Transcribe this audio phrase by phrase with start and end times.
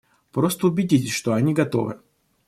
[0.31, 1.99] Просто убедитесь, что они готовы.